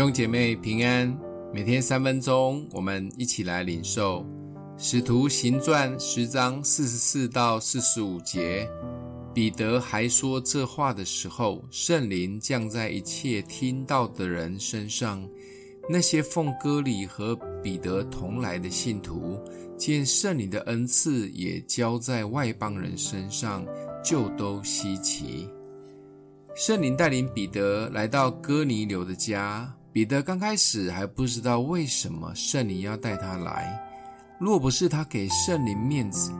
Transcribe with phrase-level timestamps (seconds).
[0.00, 1.14] 兄姐妹平安，
[1.52, 4.22] 每天三分钟，我们一起来领受
[4.78, 8.66] 《使徒行传》十章四十四到四十五节。
[9.34, 15.22] 彼得还说这话的时候，圣灵降在一切听到的人身上。
[15.86, 19.38] 那些奉割礼和彼得同来的信徒，
[19.76, 23.66] 见圣灵的恩赐也交在外邦人身上，
[24.02, 25.46] 就都稀奇。
[26.54, 29.70] 圣灵带领彼得来到哥尼流的家。
[29.92, 33.76] 彼得刚开始还不知道为什么圣灵要带他来，
[34.38, 36.32] 若不是他给圣灵面子，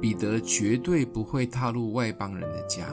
[0.00, 2.86] 彼得绝对不会踏入外邦人的家，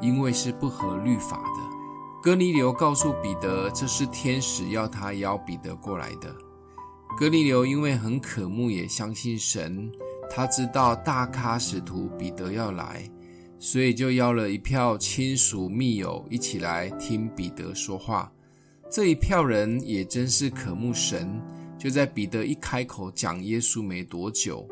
[0.00, 1.76] 因为是不合律法的。
[2.22, 6.34] 哥尼流告诉彼得，这是天使要他邀彼得过来的。
[7.18, 9.92] 哥尼流因为很渴慕，也相信神，
[10.30, 13.06] 他知道大咖使徒彼得要来，
[13.58, 18.32] 所以就邀了一票亲属密友一起来听彼得说话。
[18.90, 21.40] 这一票人也真是渴慕神，
[21.78, 24.66] 就在彼得一开口讲耶稣没多久，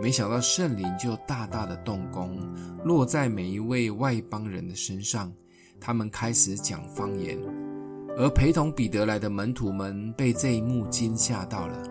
[0.00, 2.38] 没想到圣灵就大大的动工，
[2.84, 5.32] 落在每一位外邦人的身上，
[5.80, 7.36] 他们开始讲方言，
[8.16, 11.82] 而陪同彼得来的门徒们被这一幕惊吓到了，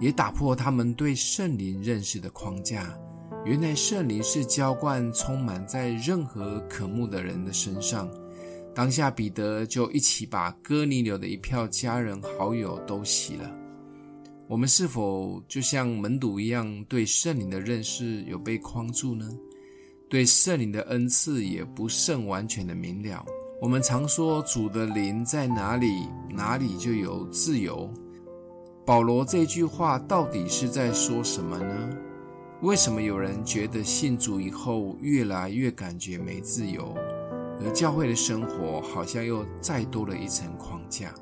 [0.00, 2.98] 也打破他们对圣灵认识的框架。
[3.44, 8.08] 原来圣灵是浇灌充满在任何渴慕的人的身上。
[8.78, 13.52] 当下，彼得就一起把哥尼流的一票家人好友都洗了。
[14.46, 19.28] 我们是否就像门徒一样，对圣灵的认识有被框住呢？
[20.08, 23.26] 对圣灵的恩赐也不甚完全的明了。
[23.60, 27.92] 我们常说主的灵在哪里，哪里就有自由。
[28.86, 31.90] 保罗这句话到底是在说什么呢？
[32.62, 36.96] 为什么有人觉得信主以后越来越感觉没自由？
[37.60, 41.14] 而教会的生活好像又再多了一层框架。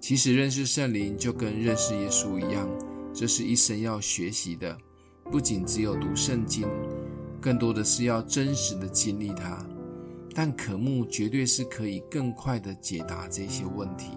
[0.00, 2.68] 其实认识圣灵就跟认识耶稣一样，
[3.12, 4.76] 这是一生要学习的。
[5.30, 6.68] 不仅只有读圣经，
[7.40, 9.64] 更多的是要真实的经历它。
[10.34, 14.10] 但渴慕绝对是可以更快的解答这些问题。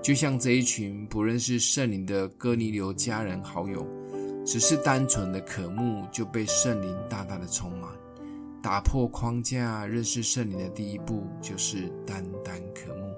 [0.00, 3.86] 就像这一群不认识圣灵的哥尼流家人好友，
[4.46, 7.90] 只是单纯的渴慕，就被圣灵大大的充满。
[8.62, 13.10] 打破框架，认识圣灵的第一步就是单单渴慕。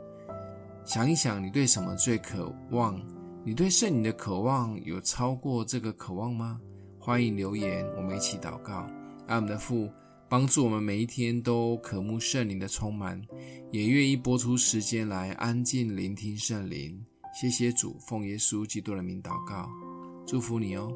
[0.84, 3.00] 想一想，你对什么最渴望？
[3.44, 6.60] 你对圣灵的渴望有超过这个渴望吗？
[6.98, 8.86] 欢迎留言，我们一起祷告。
[9.26, 9.90] 爱我们的父，
[10.28, 13.20] 帮助我们每一天都渴慕圣灵的充满，
[13.72, 17.04] 也愿意拨出时间来安静聆听圣灵。
[17.34, 19.68] 谢谢主，奉耶稣基督的名祷告，
[20.24, 20.92] 祝福你哦。